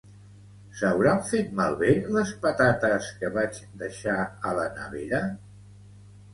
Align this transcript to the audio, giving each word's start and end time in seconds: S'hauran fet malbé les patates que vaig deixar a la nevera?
S'hauran 0.79 1.21
fet 1.27 1.51
malbé 1.59 1.91
les 2.17 2.33
patates 2.47 3.11
que 3.21 3.31
vaig 3.37 3.63
deixar 3.85 4.19
a 4.53 4.57
la 4.63 4.67
nevera? 4.81 5.25